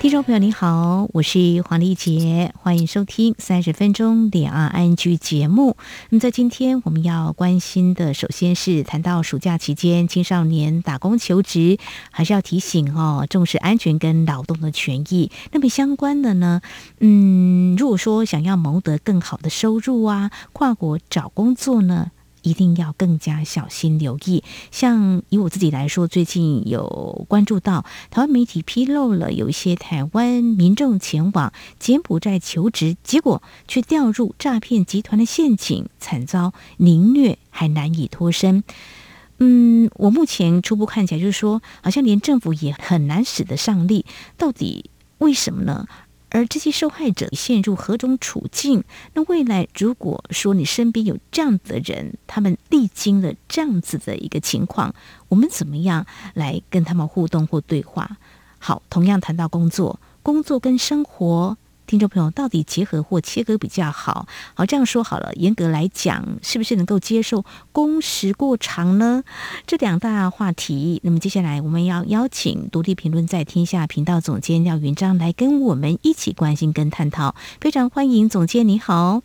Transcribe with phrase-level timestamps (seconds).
[0.00, 5.76] 听众朋友你好，我是黄丽杰，欢迎收听三十分钟两岸安居节目。
[6.08, 11.76] 那么在今天我们要关心的，首先是谈到暑假期间青少年打工求职，
[12.10, 15.30] 还是要提醒哦，重视安全跟劳动的权益。
[15.52, 16.62] 那么相关的呢，
[17.00, 22.10] 嗯，如果说想要谋得更好的收入啊，跨国找工作呢？
[22.42, 24.42] 一定要更加小心留意。
[24.70, 38.64] 像以我自己来说，最近有关注到台湾媒体披露了有一些台湾民众前往柬埔寨求职，结果却掉入诈骗集团的陷阱，惨遭凌虐，还难以脱身。
[39.38, 44.04] 嗯，我目前初步看起来就是说，好像连政府也很难使得上力。
[44.36, 45.86] 到底为什么呢？
[46.30, 48.84] 而这些受害者陷入何种处境？
[49.14, 54.94] 那未来如果说你身边有这样的人，他们历经了这样子的一个情况，
[55.28, 58.16] 我们怎么样来跟他们互动或对话？
[58.58, 61.56] 好，同样谈到工作，工作跟生活。
[61.90, 64.28] 听众朋友，到底结合或切割比较好？
[64.54, 65.32] 好，这样说好了。
[65.34, 69.24] 严格来讲，是不是能够接受工时过长呢？
[69.66, 71.00] 这两大话题。
[71.02, 77.34] 那么接下来我们要邀请独立评论在天下频道总监廖云章来跟我们一起关心跟探讨。
[77.60, 79.22] 非常欢迎总监，你好，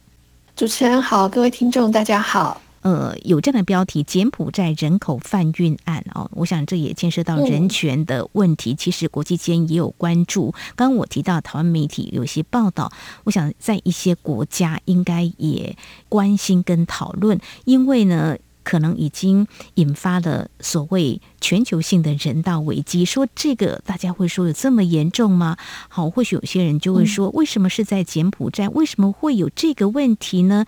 [0.55, 2.64] 主持人好，各位听众大家好。
[2.85, 8.75] 呃，有这样的标题“柬埔寨人口贩运案”哦，我想这也牵涉到人权的问题。
[8.75, 10.53] 其实国际间也有关注。
[10.75, 12.91] 刚刚我提到台湾媒体有些报道，
[13.23, 15.75] 我想在一些国家应该也
[16.07, 18.37] 关心跟讨论，因为呢。
[18.65, 23.05] 可能已经引发了所谓全球性的人道危机。
[23.05, 25.55] 说这个，大家会说有这么严重吗？
[25.87, 28.67] 好，或许有些人就会说，为什么是在柬埔寨？
[28.69, 30.65] 为什么会有这个问题呢？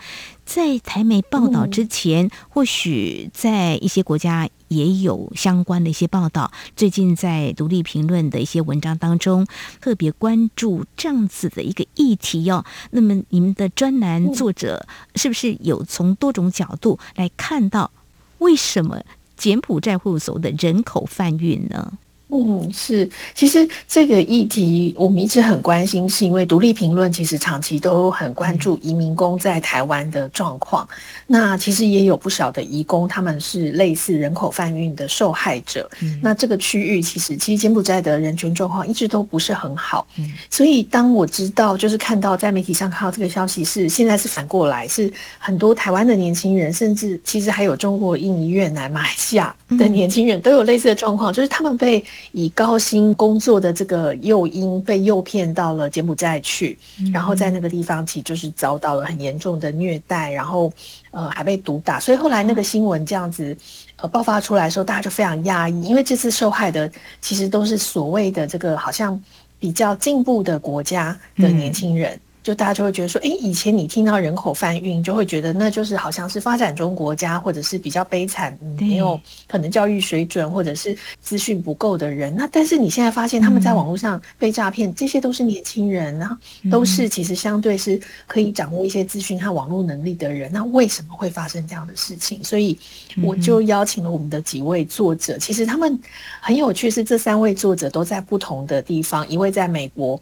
[0.47, 6.53] 在台媒报道之前，或许在一些国家也有相关的一些报道。
[6.73, 9.45] 最近在独立评论的一些文章当中，
[9.81, 12.63] 特别关注这样子的一个议题哦。
[12.91, 17.91] 那么，你们的专栏作者是不是有从多种角度来看到？
[18.37, 19.03] 为什么
[19.35, 21.91] 柬埔寨会有所谓的人口贩运呢？
[22.29, 30.85] 嗯，是，其实这个议题我们一直很关心，是因为独立评论其实长期都很关注移民工在台湾的状况。
[31.25, 35.89] 那其实也有不少的移工，他们是类似人口贩运的受害者。
[36.21, 40.05] 那这个区域其实，其实柬埔寨的人权状况一直都不是很好。
[40.49, 45.09] 所以当我知道，就是看到在媒体上看到这个消息，是现在是反过来，是
[45.39, 52.03] 很多台湾的年轻人，甚至其实还有中国、印尼、越南、马来西亚的年轻人都有类似的状况，就是他们被。
[52.31, 56.77] 以高薪工作的这个诱因被诱骗到了柬埔寨去，
[57.13, 60.71] 然后在那个地方其实就是遭到了很严重的虐待，然后
[61.11, 63.55] 呃还被毒打，所以后来那个新闻这样子
[63.97, 66.91] 呃爆发出来的时候，大家就非常压抑，因为这次受害的
[67.21, 69.21] 其实都是所谓的这个好像
[69.59, 72.19] 比较进步的国家的年轻人。
[72.47, 79.19] 就大家就会觉得说，哎，以前你听到人口贩运，就会觉得那就是好像是发展中国家，或者是比较悲惨，没有
[79.49, 82.33] 可能教育水准或者是资讯不够的人。
[82.33, 86.39] 那但是你现在发现他们在网络上被诈骗，这些都是年轻人，啊
[86.71, 90.49] 都是其实相对是可以掌握一些资讯和网络能力的人。
[90.49, 92.41] 那为什么会发生这样的事情？
[92.45, 92.79] 所以
[93.21, 95.99] 我就邀请了我们的几位作者，其实他们
[96.39, 100.17] 很有趣，是这三位作者都在不同的地方，一位在美国，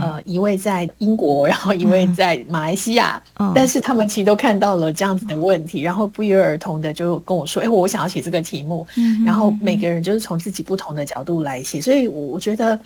[0.00, 1.63] 呃，一位在英国，然后。
[1.64, 3.22] 然后因为在马来西亚，
[3.54, 8.86] 但是他们其实都看到了这样子的问题，然后不约而同的就跟我说：“哎，我想要写这个题目。”
[9.24, 12.78] 然后每个人就是从自己不同的角度来写，所以，我我觉得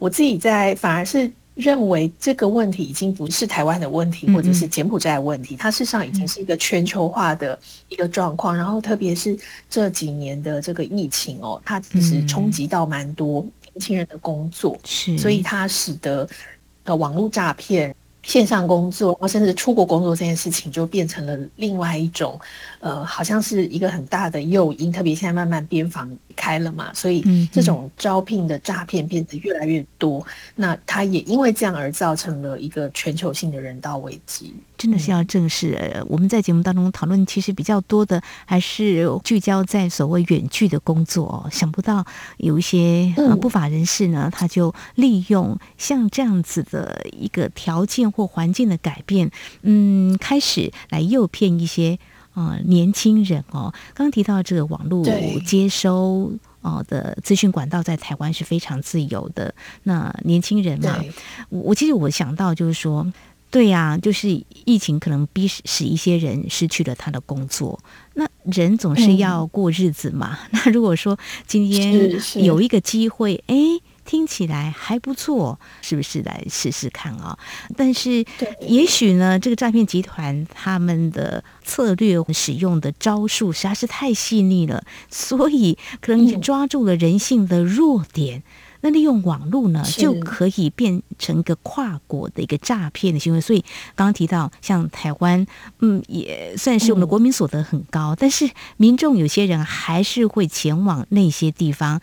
[0.00, 7.56] 我自己在反而是认为这个问题已经不是台湾的问题，或者是柬埔寨的问题，它事实上已经是一个全球化的
[7.88, 8.56] 一个状况。
[8.56, 9.38] 然后，特别是
[9.70, 16.28] 这几年的这个疫情哦，它其实冲击到蛮多年轻人的工作，是，所以它使得
[16.82, 17.94] 呃网络诈骗。
[18.24, 22.38] 线上工作，然后甚至出国工作这件事情，就变成了另外一种，
[22.80, 24.90] 呃，好像是一个很大的诱因。
[24.90, 30.24] 特别现在慢慢边防开了嘛，所以这种招聘的诈骗变得越来越多。
[30.54, 34.54] 那它也因为这样而造成了一个全球性的人道危机。
[34.76, 36.04] 真的是要正视。
[36.08, 41.48] 我们在节目当中讨论，其实比较多的还是聚焦在所谓远距的工作。
[41.50, 42.04] 想不到
[42.38, 49.30] 有一些不法人士呢，他就利用像这样子的一个条件或环境的改变，
[49.62, 51.98] 嗯，开始来诱骗一些
[52.34, 53.72] 啊年轻人哦。
[53.94, 55.04] 刚刚提到这个网络
[55.46, 56.32] 接收。
[56.60, 59.54] 哦的资讯管道在台湾是非常自由的。
[59.82, 60.98] 那年轻人嘛，
[61.50, 63.12] 我我其实我想到就是说。
[63.50, 64.28] 对呀，就是
[64.64, 67.78] 疫情可能逼使一些人失去了他的工作。
[68.14, 70.36] 那人总是要过日子嘛。
[70.50, 71.16] 那如果说
[71.46, 72.10] 今天
[72.42, 73.54] 有一个机会，哎，
[74.04, 77.38] 听起来还不错，是不是来试试看啊？
[77.76, 78.24] 但是，
[78.60, 88.42] 也许呢，这个诈骗集团他们的策略使用的招数实在是太细腻了，所以可能抓住了人性的弱点。
[88.82, 93.40] 那利用网络呢，就可以变成一个跨国的一个诈骗的行为。
[93.40, 93.60] 所以
[93.94, 95.46] 刚刚提到，像台湾，
[95.78, 102.02] 嗯，也算是我们的国民所得很高，但是民众有些人还是会前往那些地方，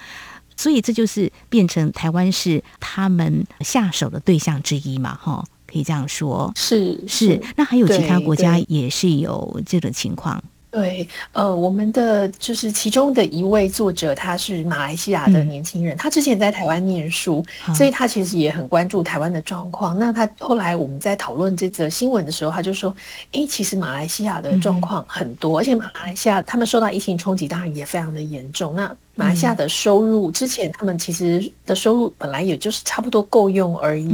[0.61, 6.53] 所以这就是变成台湾是他们下手的对象之一嘛，哈，可以这样说。
[6.55, 10.39] 是是，那还有其他国家也是有这种情况。
[10.69, 17.43] 对，呃，我们的就是其中的一位作者，他是马来西亚的年轻人，他之前在台湾念书，
[17.75, 19.97] 所以他其实也很关注台湾的状况。
[19.97, 22.95] 那他后来我们在讨论这则新闻的时候，他就说
[23.33, 34.09] ：“诶，其实马来西亚的状况很多，而且马来西亚他们受到疫情冲击，当然也非常的严重。”那马来西亚的收入，之前他们其实的收入本来也就是差不多够用而已。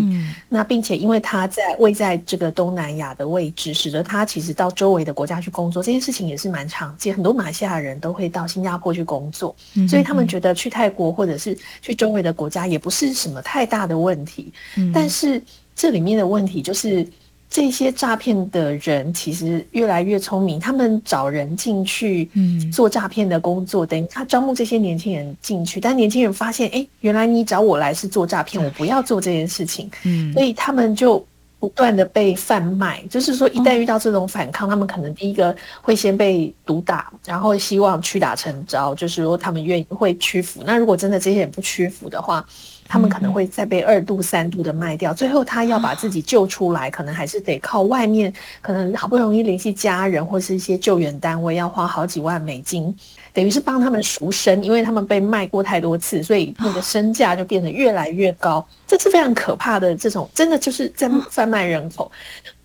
[0.49, 7.13] 那并且因为他在位在这个东南亚的位置，使得他其实到周围的国家去工作，这件事情也是蛮常见。
[7.13, 9.55] 很多马来西亚人都会到新加坡去工作，
[9.88, 14.51] 所以他们觉得去泰国或者是去周围的国家也不是什么太大的问题。
[14.93, 15.41] 但是
[15.75, 17.07] 这里面的问题就是。
[17.49, 22.29] 这些诈骗的人其实越来越聪明，他们找人进去
[22.71, 31.25] 做诈骗的工作，等于他招募这些年轻人进去，但年轻人发现，哎，原来你找我来是做诈骗，我不要做这件事情，嗯所以他们就
[31.57, 33.01] 不断的被贩卖。
[33.09, 40.61] 就是说，一旦遇到这种反抗，他们可能第一个会先被毒打，然后希望屈打成招，就是说他们愿意会屈服。
[40.65, 42.45] 那如果真的这些人不屈服的话，
[42.88, 52.95] 他们可能会再被二度、三度的卖掉，最后他要把自己救出来， 可能还是得靠外面，可能好不容易联系家人或是一些救援单位，要花好几万美金，
[53.34, 58.66] 等于是帮他们赎身，因为他们被卖过太多次，所以那个身价就变得越来越高。
[58.86, 62.12] 这是非常可怕的，这种真的就是在贩卖人口。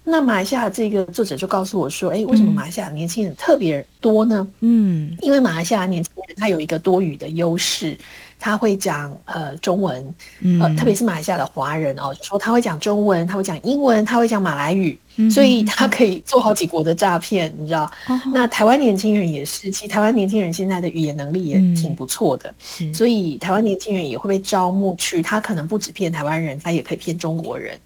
[0.04, 4.46] 那马来西亚这个作者就告诉我说：“哎，为什么马来西亚年轻人特别多呢？
[4.60, 7.96] 嗯，因为马来西亚年轻人他有一个多语的优势。”
[8.44, 10.14] 他会讲呃中文，
[10.60, 14.98] 呃，特别是马来西亚的华人哦，说他会讲中文，他会讲英文，他会讲马来语，
[15.30, 17.88] 所以他可以做好几国的诈骗，你知道？
[18.34, 22.52] 那台湾年轻人也是，其实台湾年轻人现在的语言能力也挺不错的，
[22.92, 27.78] 所以台湾年轻人也会被招募去，他可能不止骗台湾人，他也可以骗中国人。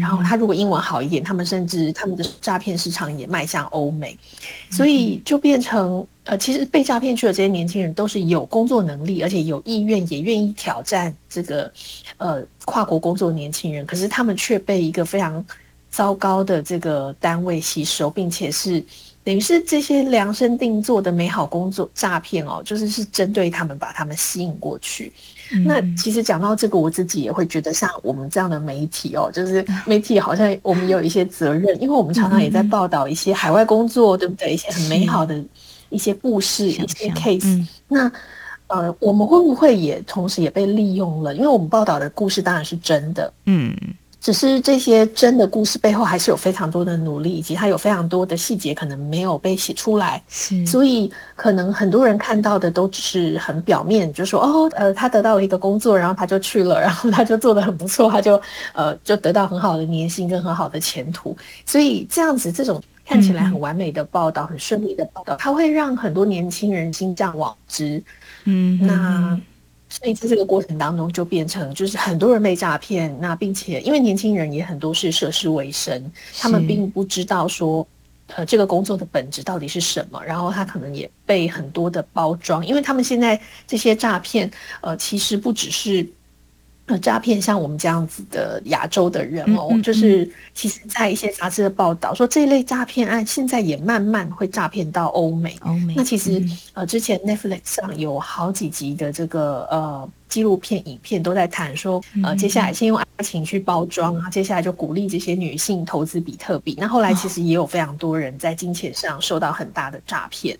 [0.00, 4.18] 然后他如果英文好一点，他们甚至他们的诈骗市场也迈向欧美，
[4.70, 11.72] 所以就变成呃，其实被诈骗去的这些年轻人都是有工作能力，而且有意愿，也愿意挑战这个
[12.18, 15.44] 呃跨国工作的年轻人，可是他们却被一个非常
[15.90, 18.84] 糟糕的这个单位吸收，并且是
[19.24, 25.12] 等于是这些量身定做的美好工作诈骗哦，就是是针对他们把他们吸引过去。
[25.64, 34.54] 那其实讲到这个，我自己也会觉得，像我们这样的媒体哦，就是媒体好像我们有一些责任，因为我们常常也在报道一些海外工作，对不对？
[34.54, 35.42] 一些很美好的
[35.88, 37.66] 一些故事，一些 case。
[37.88, 38.10] 那
[38.68, 41.34] 呃，我们会不会也同时也被利用了？
[41.34, 43.76] 因为我们报道的故事当然是真的，嗯。
[44.20, 50.22] 只是这些真的故事背后还是有非常多的努力，以及它有非常多的细节可能没有被写出来，
[50.66, 58.40] 所以可能很多人看到的都只是很表面，就说哦，呃，他得到了一个工作，然后他就去了，然后他就做的很不错，他就
[58.74, 61.34] 呃就得到很好的年薪跟很好的前途，
[61.64, 68.02] 所以这样子这种看起来很完美的报道，很顺利的报道，它会让很多年轻人心向往之，
[68.44, 69.40] 嗯，那。
[70.00, 77.86] 所以在这个过程当中，就变成就是很多人被诈骗，那并且因为年轻人也很多是涉世未深，他们并不知道说，
[78.28, 86.08] 呃，这个工作的本质到底是什么，然后他可能也被很多的包装，因为他们现在这些诈骗，呃，其实不只是。
[86.98, 95.56] 诈骗像我们这样子的亚洲的人哦，就是其实，在一些杂志的报道说，这一类诈骗案现在也慢慢会诈骗到欧美。
[95.62, 96.42] 欧美那其实
[96.72, 106.74] 呃，之前 Netflix 上有好几集的这个呃纪录片、影片都在谈说，呃，接下来先用爱情去包装啊，接下来就鼓励这些女性投资比特币。
[106.78, 110.56] 那后来其实也有非常多人在金钱上受到很大的诈骗。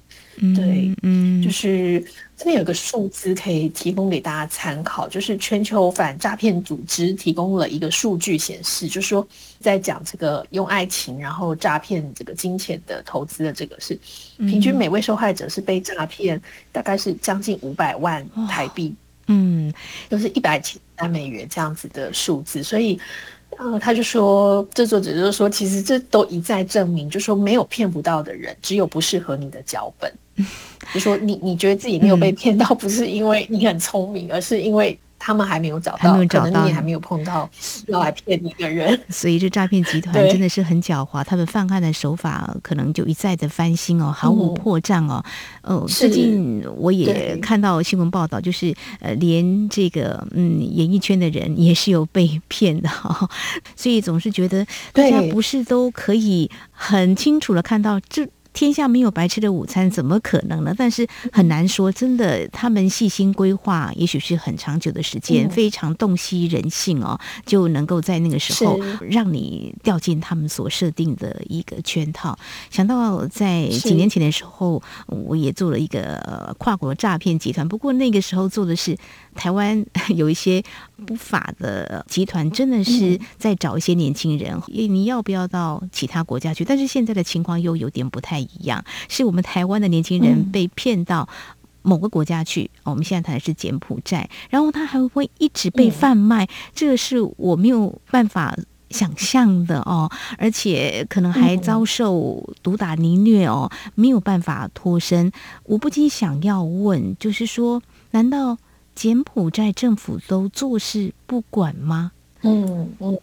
[0.56, 2.02] 对，嗯，就是
[2.34, 9.26] 这边有个数字可以提供给大家参考，就是全球反诈骗组织提供了一个数据显示，就是说
[9.60, 13.98] 在讲这个用爱情然后诈骗这个金钱的投资的这个是，
[14.38, 16.40] 平均每位受害者是被诈骗
[16.72, 18.94] 大概是将近五百万台币，
[19.30, 19.72] 嗯，
[20.10, 23.00] 就是一百七三美元这样子的数字，所以。
[23.58, 30.10] 呃，他就说，这作者就是说，其实这都一再证明，就说没有骗不到的人，只有不适合你的脚本。
[30.94, 34.98] 就说你你觉得自己没有被骗到，不是因为你很聪明，而是因为。
[35.20, 37.48] 他们还没有找到，可能你也还没有碰到
[37.88, 38.98] 要来骗你的人。
[39.10, 45.22] 所以这诈骗集团真的是很狡猾，他们犯案的手法可能就一再的翻新哦，毫无破绽哦。
[45.60, 53.28] 呃，最近我也看到新闻报道，就是呃，连这个嗯，演艺圈的人也是有被骗的哈。
[53.76, 58.26] 所以总是觉得大家不是都可以很清楚的看到这。
[58.52, 60.74] 天下没有白吃的午餐，怎么可能呢？
[60.76, 72.38] 但是很难说，真的，他们细心规划，也许是很长久的时间，非常洞悉人性哦，就能够在那个时候让你掉进他们所设定的一个圈套。
[72.70, 78.96] 想到在几年前的时候，我也做了一个跨国诈骗集团，不过那个时候做的是。
[79.32, 80.62] 台湾有一些
[81.06, 86.64] 不法的集团，真的是在找一些年轻人，你要不要到其他国家去？
[86.64, 91.28] 但是现在的情况又有点不太一样，是我们台湾的年轻人被骗到
[91.82, 92.70] 某个国家去。
[92.84, 98.56] 我们现在谈的是柬埔寨，然后他还会一直被贩卖，这个是我没有办法
[98.90, 105.30] 想象的哦，而且可能还遭受毒打凌虐哦，没有办法脱身。
[105.64, 108.56] 我不禁想要问，就是说，难道？
[108.92, 112.12] 柬埔寨政府都坐视不管吗？
[112.42, 113.18] 嗯嗯，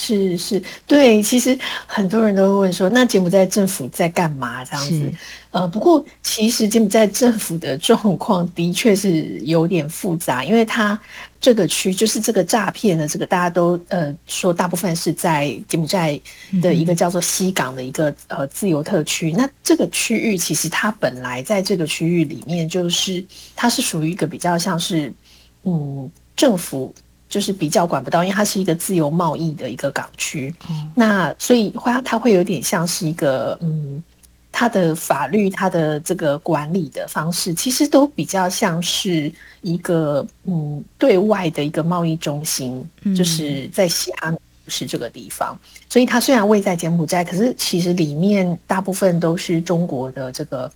[0.00, 4.64] 是是，对，其实很多人都会问说，那柬埔寨政府在干嘛？
[4.64, 5.12] 这样子，
[5.50, 10.98] 呃，不过其实柬埔寨政府的状况的确是有点复杂，因为它。
[11.40, 16.20] 这个区就是这个诈骗的这个，大家都呃说，大部分是在柬埔寨
[16.60, 19.30] 的一个叫做西港的一个呃自由特区。
[19.30, 23.24] 那这个区域其实它本来在这个区域里面，就是
[23.54, 25.12] 它是属于一个比较像是
[25.62, 26.92] 嗯政府
[27.28, 30.54] 就是比较管不到，因为它是一个自由贸易的一个港区。
[30.94, 34.02] 那所以它它会有点像是一个嗯。
[34.50, 39.30] 它的法律，它的这个管理的方式，其实都比较像是
[39.60, 45.56] 一个嗯对外的一个贸易中心，就是在西安是这个地方。
[45.88, 50.68] 所以它虽然位在柬埔寨，可是其实里面大部分都是中国的这个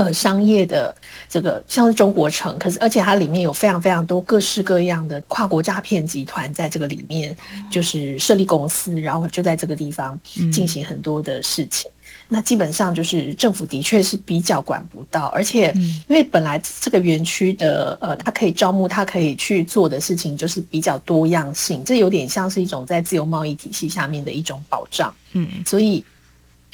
[0.00, 0.94] 呃商业的
[1.28, 7.36] 这个像是中国城，可是而且它里面有非常非常多各式各样的跨国诈骗集团在这个里面
[7.70, 10.18] 就是设立公司，然后就在这个地方
[10.50, 11.90] 进行很多的事情。
[12.32, 15.70] 那基本上就是政府的确是比较管不到，而且
[16.08, 25.12] 因为本来这个园区的呃，它可以招募，它可以去做的事情就是比较多样性，这有点像是一种在自由贸易体系下面的一种保障。
[25.32, 26.04] 嗯，所以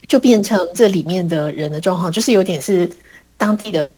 [0.07, 2.89] 就变成这里面的人的状况，就是有点是
[3.37, 3.89] 当地的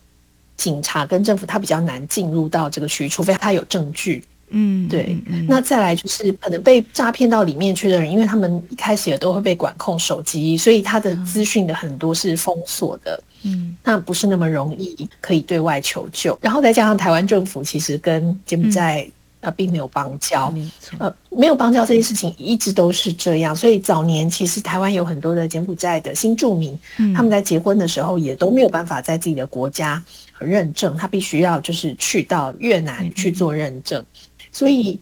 [0.57, 4.25] 警察跟政府，他比较难进入到这个区，除非他有证据。
[4.50, 5.16] 嗯，对。
[5.47, 13.23] 那再来就是可能被诈骗到里面去的人，因为他们一开始也都会被管控手机，所以他的资讯的很多是封锁的。
[13.42, 16.37] 嗯，那不是那么容易可以对外求救。
[16.40, 19.07] 然后再加上台湾政府其实跟柬埔寨
[19.40, 20.52] 呃并没有邦交，
[20.99, 23.54] 呃没有邦交这件事情一直都是这样。
[23.54, 26.78] 所以早年其实台湾有很多的柬埔寨的新住民，
[27.14, 30.02] 他们在结婚的时候也都没有办法在自己的国家
[30.38, 34.04] 认证，他必须要就是去到越南去做认证。
[34.50, 34.99] 所以，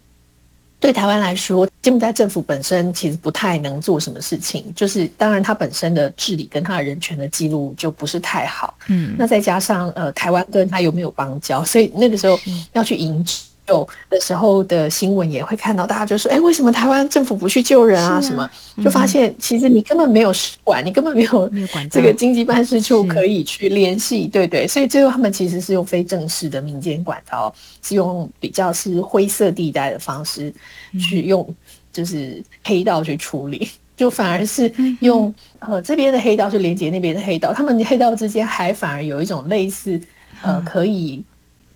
[0.78, 4.70] 对台湾来说，柬埔寨政府本身其实不太能做什么事情。
[4.74, 8.76] 就是当然，他本身的治理跟他的人权的记录就不是太好。
[8.88, 12.38] 嗯，那再加上呃，台湾跟他有没有邦交，所以那个时候
[12.72, 13.24] 要去迎
[13.66, 18.20] 救的时候的新闻也会看到，大家就说：“哎，为什么台湾政府不去救人啊？
[18.20, 18.48] 什么？”
[18.82, 21.50] 就发现其实你根本没有使馆，你根本没有
[21.90, 24.66] 这个经济办事处可以去联系，对对。
[24.68, 30.52] 所以最后他们其实是用非正式的民间管道，是用比较是灰色地带的方式
[31.00, 31.46] 去用，
[31.92, 40.00] 就是黑道去处理， 就反而是用呃这边的黑道去连接那边的黑道，他们黑道之间还反而有一种类似
[40.42, 41.24] 呃可以。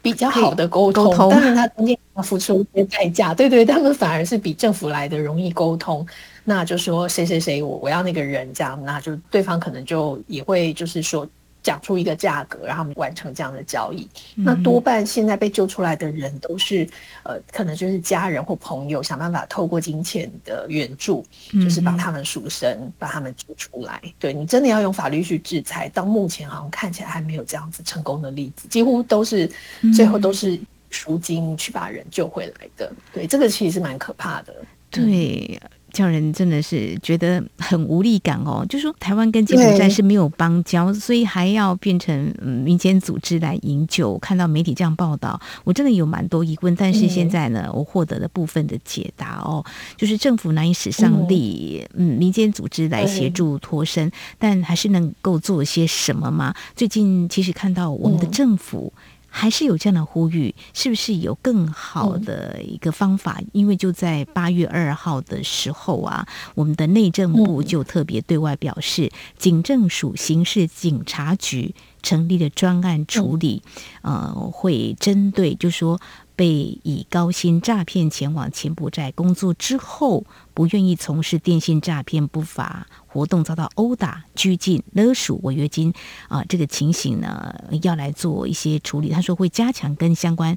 [0.03, 3.35] 比较好的沟通，当然他中间要付出一些代价。
[3.35, 6.07] 对对，他们反而是比政府来的容易沟通。
[6.45, 11.27] 那就说谁谁谁，我我要那个人这样，那就对方可能就也会就是说
[11.63, 14.09] 讲出一个价格，然后完成这样的交易。
[14.35, 16.89] 那多半现在被救出来的人都是，
[17.23, 24.01] 呃，可能就是家人或朋友想办法透过金钱的援助，就是帮他们赎身，把他们救出来。
[24.19, 29.51] 对你真的要用法律去制裁，到目前好像看起来还没有这样子成功的例子，几乎都是
[29.95, 30.59] 最后都是
[30.91, 32.93] 赎金去把人救回来的。
[33.13, 34.55] 对，这个其实是蛮可怕的。
[34.91, 35.61] 对。
[35.93, 44.19] 叫人真的是觉得很无力感哦，就说台湾跟柬埔寨是没有邦交，所以还要变成嗯民间组织来营救。
[44.19, 46.75] 看到媒体这样报道，我真的有蛮多疑问。
[46.77, 49.65] 但是现在呢，我获得了部分的解答哦，
[49.97, 56.55] 就是政府难以使上力，嗯，民间组织来协助脱身，但还是能够做些什么吗？
[56.75, 58.93] 最近其实看到我们的政府。
[59.31, 63.41] 还是有这样的呼吁，是不是有更好的一个方法？
[63.53, 73.63] 因为就在八月二号的时候啊，我们的内政部就特别对外表示，警政署刑事警察局成立了专案处理，
[74.03, 76.01] 呃，会针对就说。
[76.41, 85.93] 被以高薪诈骗前往柬埔寨工作之后，不愿意从事电信诈骗不法活动，遭到殴打、拘禁、勒索违约金
[86.29, 89.11] 啊，这个情形呢，要来做一些处理。
[89.11, 90.57] 他说会加强跟相关。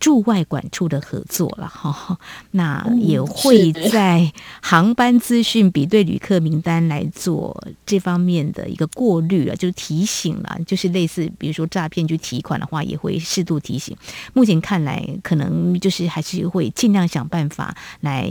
[0.00, 2.18] 驻外管处的合作了哈，
[2.52, 13.94] 那也会在航班资讯比对旅客名单来做这方面的一个过滤了，就是提醒了，就是类似比如说诈骗去提款的话，也会适度提醒。
[14.32, 18.26] 目前看来，可能就是还是会尽量想办法来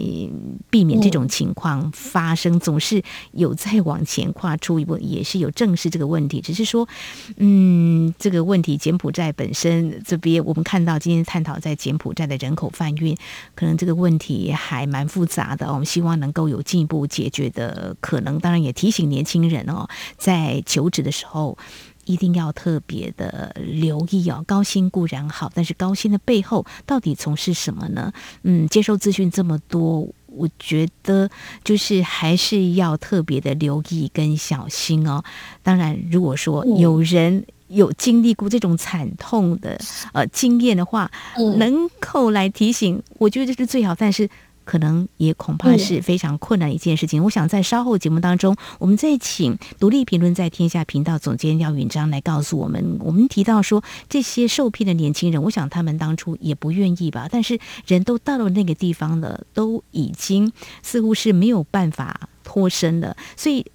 [0.72, 2.60] 避免这种情况发生。
[2.60, 6.42] 总是有在往前跨出一步，也是有正视这个问题。
[6.42, 6.90] 只是说，
[7.38, 11.59] 嗯，这个问题柬埔寨本身这边，我们看到今天探讨。
[11.60, 13.16] 在柬埔寨的人口贩运，
[13.56, 15.72] 可能这个问题还蛮复杂的。
[15.72, 18.40] 我们希望能够有进一步解决的可能。
[18.40, 19.88] 当然，也提醒年轻人哦，
[20.18, 21.58] 在求职的时候
[22.06, 24.44] 一定要特别的留意哦。
[24.48, 28.12] 高薪固然好，但是高薪的背后到底从事什么呢？
[28.44, 31.30] 嗯，接受资讯这么多，我觉得
[31.64, 35.24] 就是还是要特别的留意跟小心哦。
[35.62, 37.46] 当然，如果说有人。
[37.70, 39.80] 有经历过这种惨痛的
[40.12, 41.10] 呃经验的话，
[41.58, 43.96] 能够来提醒，我觉得这是最好。
[43.96, 44.30] 但是
[44.66, 47.24] 可能也恐怕是非常困难一件事情。
[47.24, 52.98] 我想在稍后节目当中，我们再请独立评论在天下频道总监廖允章来告诉我们。
[53.00, 57.28] 我们提到说这些受骗的年轻人，我想他们当初也不愿意吧。
[57.32, 60.52] 但是人都到了那个地方了，都已经
[60.84, 63.66] 似乎是没有办法脱身了，所以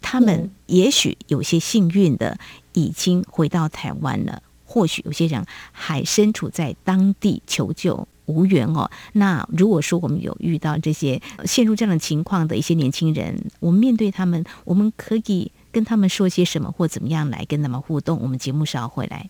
[0.00, 2.38] 他们也许有些幸运的。
[2.72, 8.90] 已经回到台湾了，或许有些人还身处在当地求救无援哦。
[9.12, 18.18] 那如果说我们有遇到这些陷入这样的情况的一些年轻人，我们面对他们，我们可以跟他们说些什么，或怎么样来跟他们互动？
[18.22, 19.28] 我们节目稍后回来。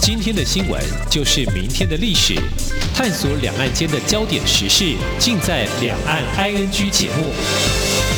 [0.00, 2.34] 今天的新闻就是明天的历史，
[2.94, 8.11] 探索两岸间的焦点时事，尽在《两岸 ING》节目。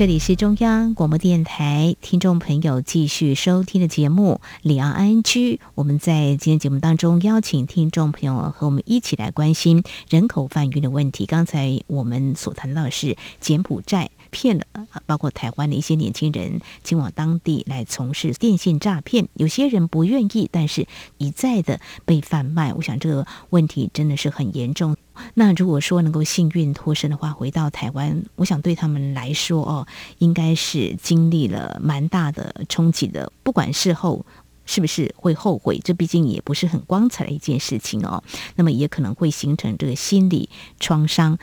[0.00, 5.56] 这里是中央广播电台听众朋友继续收听的节目《里昂安居》。
[5.74, 11.26] 我们在今天节目当中邀请听众朋友和我们一起来关心人口贩运的问题。
[11.26, 14.08] 刚才我们所谈到的是柬埔寨。
[14.30, 14.64] 骗了，
[15.06, 20.86] 包括台湾的一些年轻人前往当地来从事电信诈骗，有些人不愿意，但是
[21.18, 22.72] 一再的被贩卖。
[22.74, 24.96] 我想这个问题真的是很严重。
[25.34, 29.86] 那如果说能够幸运脱身的话，回到台湾，我想对他们来说哦，
[30.18, 33.30] 应该是经历了蛮大的冲击的。
[33.42, 34.24] 不管事后
[34.64, 38.22] 是不是会后悔，这毕竟也不是很光彩的一件事情哦。
[38.54, 41.38] 那么也可能会形成这个心理创伤。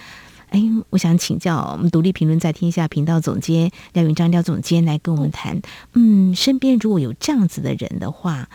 [0.50, 5.62] 哎，我想请教我们独立评论在天下频道总监廖云章廖总监来跟我们谈。
[5.94, 8.48] 嗯，身边如果有这样子的人的话，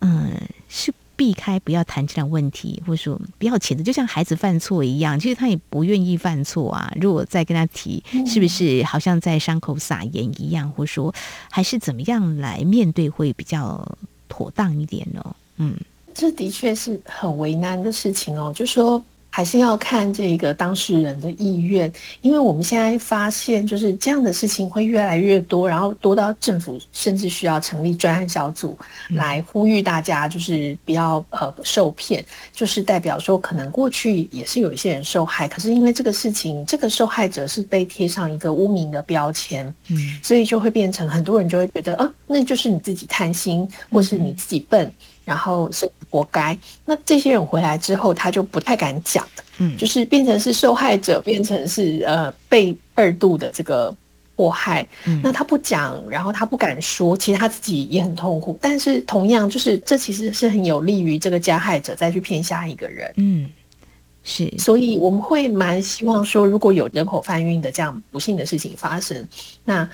[0.00, 0.32] 嗯，
[0.68, 6.92] 是避开不要谈这样问题，或者说不要谴责，就像孩子犯错一样，其实他也不愿意犯错啊。
[7.00, 11.14] 如果再跟他提，是不是好像在伤口撒盐一样，或者说
[11.50, 13.96] 还是怎么样来面对会比较
[14.28, 15.36] 妥当一点呢？
[15.58, 15.76] 嗯，
[16.12, 19.02] 这的确是很为难的事情哦，就说。
[19.36, 28.74] 还是要看这个当事人的意愿，因为我们现在发现，就是这样的事情会越来越多，然后多到政府甚至需要成立专案小组
[29.10, 44.90] 来呼吁大家，就是不要呃受骗，就是代表说可能过去也是有一些人受害，可是因为这个事情，这个受害者是被贴上一个污名的标签，嗯，所以就会变成很多人就会觉得，啊，那就是你自己贪心，或是你自己笨。
[45.26, 46.56] 然后是活该。
[46.84, 49.26] 那这些人回来之后，他就不太敢讲，
[49.58, 53.92] 嗯，就是变成是受害者，变成是呃被二度的这个
[54.36, 54.86] 迫害。
[55.24, 58.56] 那他不讲，然后他不敢说，其实他自己也很痛苦。
[58.62, 63.12] 但是同样，就是这其实是很有利于这个加害者再去骗下一个人。
[63.16, 63.50] 嗯，
[64.22, 69.26] 是，所以我们会蛮希望说，如果有人口贩运的这样不幸的事情发生，
[69.64, 69.88] 那。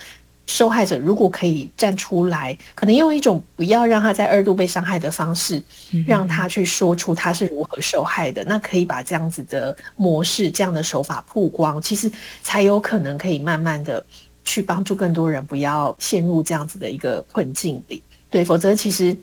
[0.53, 5.63] 受害者如果可以站出来，可能用一种不要让他在二度被伤害的方式，
[6.07, 12.11] 让他去说出他是如何受害的，那可以把这样子的模式、这样的手法曝光，其实
[12.43, 14.05] 才有可能可以慢慢的
[14.45, 18.03] 去帮助更多人不要陷入这样子的一个困境里。
[18.29, 19.17] 对，否则其实。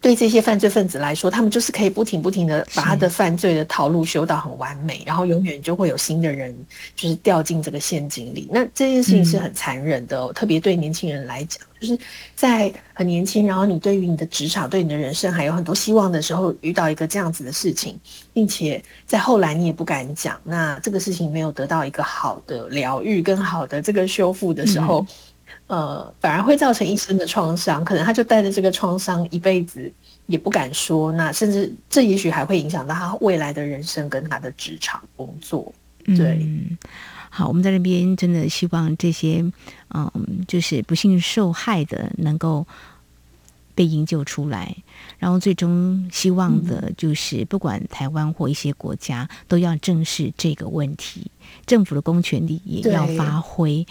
[0.00, 6.54] 对这些犯罪分子来说，他们就是可以不停不停的把他的犯罪的套路修到很完美，然后永远就会有新的人
[6.94, 8.48] 就是掉进这个陷阱里。
[8.50, 11.98] 那这件事情是很残忍的，特别对年轻人来讲，就是
[12.36, 17.98] 在很年轻，然后你对于你的职场、对你的人生还有很多希望的时候，遇到一个这样子的事情，
[18.32, 25.04] 并且在后来你也不敢讲，那这个事情没有得到一个好的疗愈跟好的这个修复的时候。
[25.68, 29.92] 呃，反而会造成一生的创伤，可能他就带着这个创伤一辈子
[30.26, 35.70] 也不敢说，那甚至这也许还会影响到他未来的人生跟他的职场工作。
[36.16, 36.48] 对，
[37.28, 39.44] 好，我们在那边真的希望这些，
[39.94, 40.10] 嗯，
[40.48, 42.66] 就是不幸受害的能够
[43.74, 44.74] 被营救出来，
[45.18, 51.30] 然后最终希望的就是不管台湾或一些国家都要正视这个问题，
[51.66, 53.86] 政府的公权力也要发挥。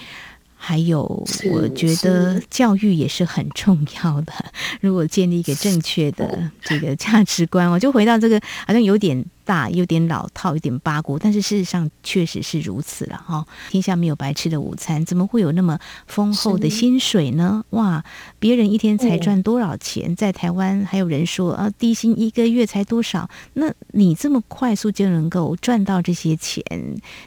[0.60, 1.04] 还有，
[1.52, 4.34] 我觉得教育也是很重要的。
[4.82, 13.46] 如果建立一个正确的这个价值观，我就回到这个，好像有点大，有点老套，有点八股，但是事实上确实是如此了哈。
[13.70, 17.64] 天下没有白吃的午餐，怎么会有那么丰厚的薪水呢？
[17.70, 18.04] 哇，
[18.40, 20.16] 别人一天才赚多少钱？
[20.16, 23.30] 在台湾还有人说啊，低薪一个月才多少？
[23.54, 26.64] 那你这么快速就能够赚到这些钱，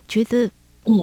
[0.09, 0.51] 觉得？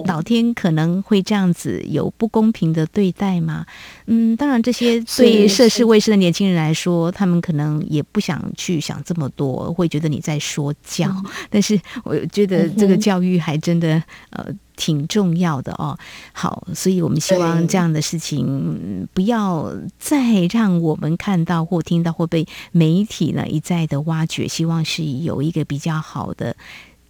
[0.06, 3.66] 老天可能会这样子有不公平的对待吗？
[4.06, 11.14] 嗯，当然，这些对涉世未深的年轻人来说，他们可能也不想去想这么多，会觉得你在说教。
[11.50, 14.46] 但是，我觉得这个教育还真的呃
[14.76, 15.98] 挺重要的哦。
[16.32, 24.48] 好，所以我们希望这样的事情不要再让我们看到或听到，或被媒体呢一再的挖掘。
[24.48, 26.56] 希望是有一个比较好的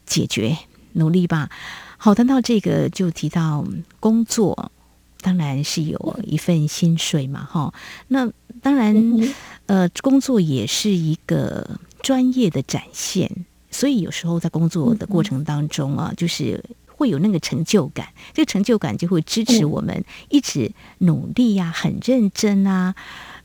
[0.04, 0.56] 解决，
[0.94, 1.48] 努力吧。
[2.00, 3.64] 好，谈到这个就提到
[3.98, 4.70] 工作，
[5.20, 7.74] 当然是有一份薪水嘛，哈。
[8.06, 8.30] 那
[8.62, 8.94] 当然，
[9.66, 13.28] 呃，工作也是一个专业的展现，
[13.72, 22.94] 所以有时候在工作的过程当中啊，就是会有那个成就感，这个成就感就会支持我们一直努力呀，很认真啊。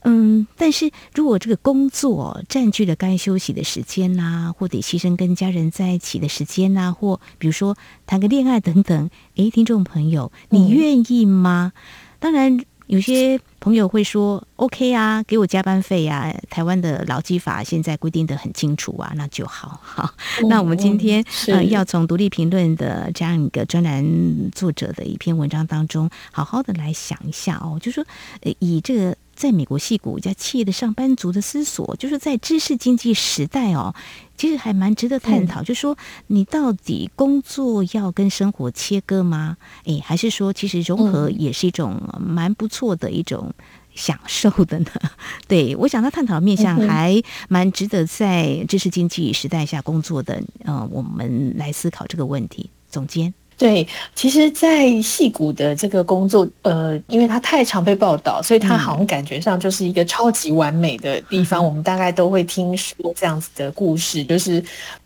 [0.05, 11.71] 嗯，但是如果这个工作占据了该休息的时间呐，或得牺牲跟家人在一起的时间呐，或比如说谈个恋爱等等，诶，听众朋友，你愿意吗？
[12.19, 19.79] 当然，有些朋友会说，OK 啊，给我加班费啊，台湾的劳基法现在规定的很清楚啊，那就好。
[19.81, 20.13] 好，
[20.49, 24.05] 那我们今天呃，要从独立评论的这样一个专栏
[24.51, 28.05] 作者的一篇文章当中，好好的来想一下哦，就说
[28.41, 29.15] 呃，以这个。
[29.43, 33.93] 在美国戏骨一家企业的上班族的思索，就是在知识经济时代哦，
[34.37, 35.61] 其实还蛮值得探讨。
[35.61, 39.57] 就说你到底工作要跟生活切割吗？
[39.83, 43.53] 诶，还是说其实融合也是一种蛮不错的一种
[43.93, 44.91] 享受的呢？
[45.45, 52.69] 对我想他探讨面向还蛮值得在知识经济时代下工作的呃，我们来思考这个问题。
[52.89, 53.33] 总监。
[53.57, 61.63] 对，其实，在戏骨的这个工作，呃，因为他太常被报道，所以他好像感觉上就是一个超级完美的地方。
[61.63, 64.63] 我们大概都会听说这样子的故事，就是。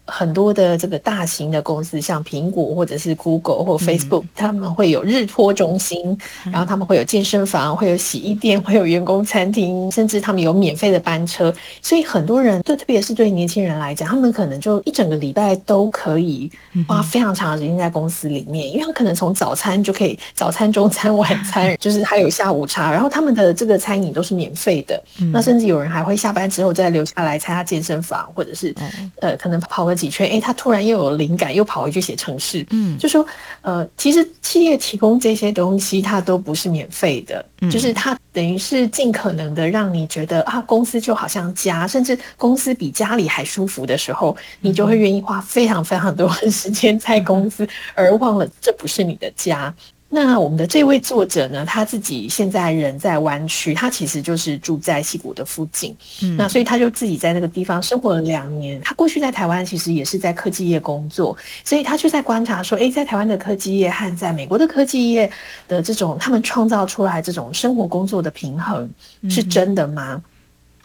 [0.07, 11.53] 很多的这个大型的公司，像苹果或者是 Google 或 Facebook，他们会有日托中心，然后他们会有健身房，会有洗衣店，会有员工餐厅，甚至他们有免费的班车。
[11.81, 16.49] 所以很多人，就特别是对年轻人来讲，他们可能就一整个礼拜都可以
[16.87, 25.03] 花非常长的时间在公司里面，因为他可能从早餐就可以，早餐、中餐、晚餐， 就是还有下午茶，然后他们的这个餐饮都是免费的。
[25.33, 28.73] 那甚至有人还会下班之后再留下来参加健身房，或者是
[29.19, 29.96] 呃，可能跑个。
[29.97, 32.65] 几圈，哎，他突然又有灵感，又跑回去写程式。
[32.69, 33.25] 嗯，就说，
[33.61, 49.73] 呃，其实企业提供这些东西，它都不是免费的，就是它等于是尽可能的让你觉得啊，公司就好像家，甚至公司比家里还舒服的时候，你就会愿意花非常非常多的时间在公司，而忘了这不是你的家。
[50.09, 55.93] 那我们的这位作者呢，他自己现在人在湾区，他其实就是住在溪谷的附近。
[56.23, 58.79] 嗯，那所以他就自己在那个地方生活了两年。
[58.81, 65.29] 他过去在台湾其实也是在科技业工作，所以他就在观察说，诶，在台湾的科技业和在美国的科技业
[65.67, 68.89] 的这种他们创造出来这种生活工作的平衡
[69.29, 70.21] 是真的吗？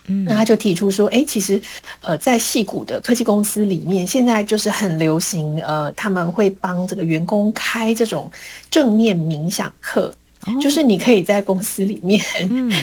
[0.07, 1.61] 那他就提出说，哎，其实，
[2.01, 8.31] 呃，在戏谷的科技公司里面，现在就是很流行，呃，他们会帮这个员工开这种
[8.71, 10.13] 正念冥想课，
[10.61, 12.21] 就是你可以在公司里面，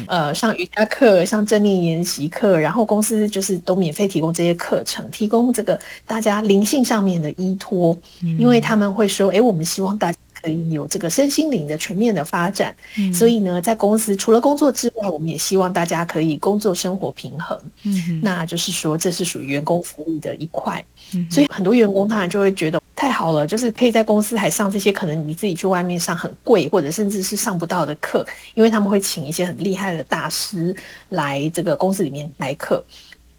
[0.08, 10.14] 呃，上瑜伽课、上正念研习课，然后公司就是都免费提供这些课程，提供这个大家灵性上面的依托，因为他们会说，哎，我们希望大。
[10.42, 12.76] 可以有这个身心灵的全面的发展，
[13.14, 17.60] 所以呢，在公司除了工作之外，我们也希望大家可以工作生活平衡。
[17.84, 20.84] 嗯，那就是说，这是属于员工福利的一块。
[21.14, 30.76] 嗯，所以很多员工当然就会觉得太好了，就是可以在公司还上这些可能你自己去外面上很贵或者甚至是上不到的课，因为他们会请一些很厉害的大师
[31.10, 32.84] 来这个公司里面来课。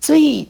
[0.00, 0.48] 所以，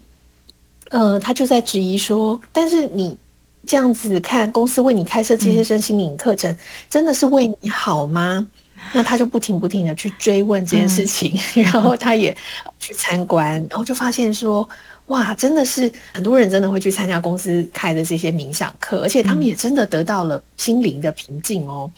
[0.91, 3.17] 呃，他就在质疑说，但是你。
[3.67, 6.57] 这样子看，公司为你开设这些身心灵课程，
[6.89, 8.47] 真的是为你好吗？
[8.93, 12.35] 那他就不停不停的去追问这件事情， 然后他也
[12.79, 14.67] 去参观，然后就发现说，
[15.07, 21.91] 哇，真的是很多人真的会去参加公司开的这些冥想课，而且他们也真的得到了心灵的平静哦。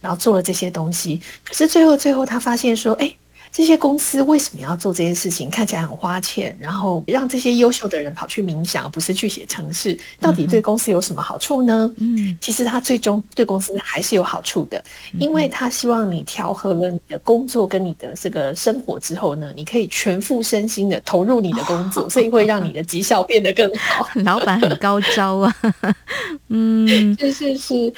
[0.00, 3.14] 然后做了这些东西，可是最后最后他发现说，哎。
[3.52, 5.50] 这些公司为什么要做这件事情？
[5.50, 11.92] 看起来很花钱，然后让这些优秀的人跑去冥想，不是去写程式，到底对公司有什么好处呢？
[11.98, 14.82] 嗯，其实他最终对公司还是有好处的，
[15.18, 24.08] 因为他希望你调和了你的工作跟你的这个生活之后呢，你可以全副身心的投入你的工作，所以会让你的绩效变得更好。
[24.24, 25.54] 老板很高招啊，
[26.48, 27.92] 嗯，是 是是。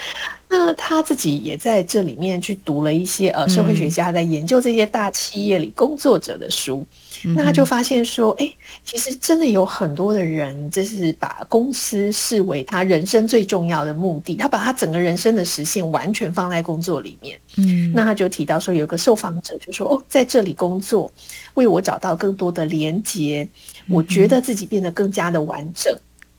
[0.48, 6.86] 那他自己也在这里面去读了一些呃社会学家在研究这些大企业里工作者的书，
[7.22, 8.52] 那他就发现说，哎，
[8.84, 17.38] 其实真的有很多的人，就是把公司视为他人生最重要的目的，他把他整个人生的实现完全放在工作里面。
[17.56, 21.10] 嗯，那他就提到说，有个受访者就说，哦，在这里工作
[21.54, 23.48] 为我找到更多的连接，
[23.88, 25.92] 我觉得自己变得更加的完整。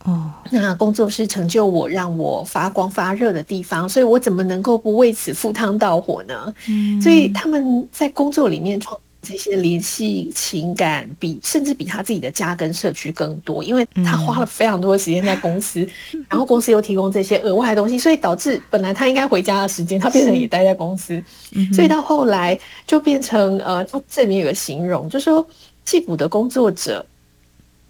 [0.06, 6.54] 哦，那工作是成就我、让我发光发热的地方，所以我怎么能够不为此赴汤蹈火呢？
[6.70, 15.80] 嗯，所以他们在工作里面创这些联系情感，比甚至比他自己的家跟社区更多，因为他花了非常多的时间在公司，
[16.30, 21.20] 然后公司又提供这些额外的东西，所以导致本来他应该回家的时间，他变成也待在公司，
[21.74, 25.44] 所以到后来就变成呃，这里面有个形容，就说
[25.84, 27.04] 戏骨的工作者。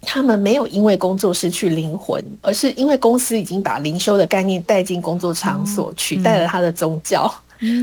[0.08, 7.30] 他们没有因为工作失去灵魂，而是因为公司已经把灵修的概念带进工作场所，取代了他的宗教，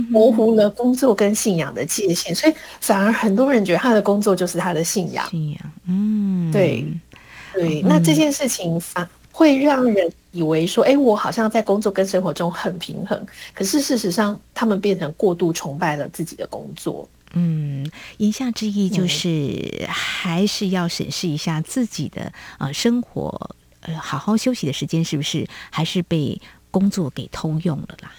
[0.09, 5.29] 模糊了工作跟信仰的界限，所以反而很多人觉得他的工作就是他的信仰。
[5.29, 6.87] 信仰，嗯，对，
[7.53, 7.81] 对。
[7.81, 13.19] 那这件事情反会让人以为说，哎，我好像在工作跟生活中很平衡，
[13.53, 17.07] 可是事实上，他们变成过度崇拜了自己的工作。
[17.33, 26.41] 嗯，言下之意就是还是要审视一下自己的呃生活，呃，好好休息的时间是不是还是被。
[26.73, 28.11] 工作给偷用了啦！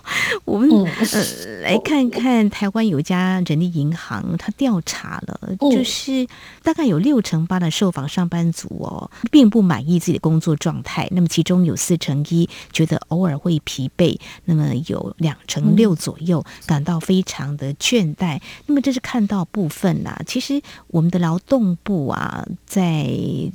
[0.46, 5.38] 我们呃来看看台湾有一家人力银行，他调查了，
[5.70, 6.26] 就是
[6.62, 11.06] 大概有六成八的受访上班族哦，并不满意自己的工作状态。
[11.10, 18.40] 那么其中有四成一觉得偶尔会疲惫，那么有两成六左右感到非常的倦怠。
[18.64, 20.18] 那么这是看到部分啦。
[20.26, 23.10] 其实我们的劳动部啊，在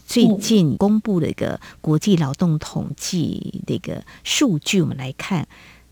[0.06, 4.04] 最近公布了一个国际劳动统计的一个。
[4.38, 5.48] 数据我们来看，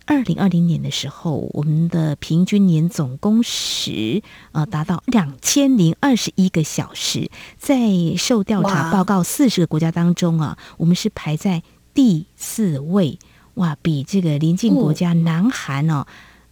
[0.05, 7.77] 二零二零年的时候，我们的平均年总工时呃达到两千零二十一个小时，在
[8.17, 13.17] 受调查报告四十个国家当中啊，我们是排在第四位，
[13.53, 16.05] 哇，比这个邻近国家南韩哦，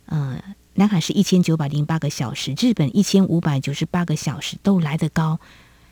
[0.06, 0.42] 呃，
[0.76, 5.42] 南韩是一千九百零八个小时，日本一千五百九十八个小时都来得高，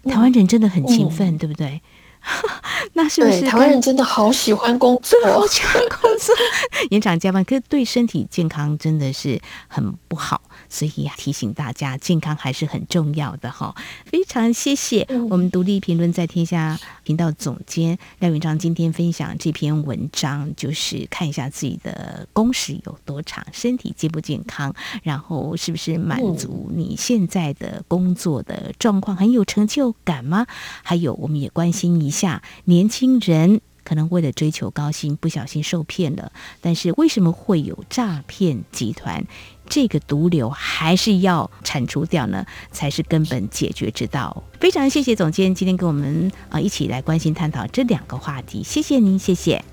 [0.05, 1.81] 台湾人真的很勤奋，对不对？
[2.93, 6.36] 那是不是台湾人真的好喜欢工作， 好喜欢工作，
[6.91, 10.41] 延长加班，可是对身体健康真的是很不好。
[10.69, 13.75] 所以提醒大家，健康还是很重要的哈。
[14.05, 30.45] 非常谢谢我们独立评论在天下频道总监廖云章今天分享这篇文章，就是看一下自己的工时有多长，身体健不健康，然后是不是满足你现在的工作的状况，很有成就感吗？
[30.84, 33.62] 还有，我们也关心一下年轻人。
[33.89, 36.32] 可能为了追求高薪，不小心受骗了。
[36.62, 39.25] 但是为什么会有诈骗集团？
[39.67, 44.43] 这个毒瘤还是要铲除掉呢，才是根本解决之道。
[44.60, 49.63] 非常谢谢总监今天跟我们啊一起来关心探讨这两个话题，谢谢您，谢谢。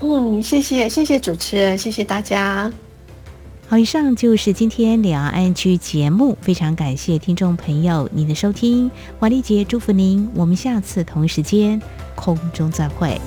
[0.00, 2.72] 嗯，谢谢谢谢主持人，谢谢大家。
[3.68, 8.90] 好，以上就是今天两岸安居节目，非常感谢听众朋友您的收听，
[9.20, 11.80] 王丽杰祝福您，我们下次同一时间
[12.16, 13.20] 空中再会。